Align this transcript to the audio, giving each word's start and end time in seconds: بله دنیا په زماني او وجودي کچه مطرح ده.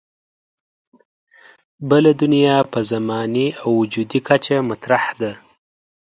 بله 1.89 2.11
دنیا 2.21 2.57
په 2.71 2.79
زماني 2.91 3.47
او 3.63 3.69
وجودي 3.81 4.19
کچه 4.27 4.57
مطرح 4.69 5.05
ده. 5.21 5.31